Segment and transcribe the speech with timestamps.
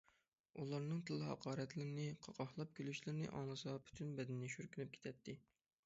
[0.61, 5.39] ئۇلارنىڭ تىل-ھاقارەتلىرىنى، قاقاھلاپ كۈلۈشلىرىنى ئاڭلىسا پۈتۈن بەدىنى شۈركۈنۈپ كېتەتتى.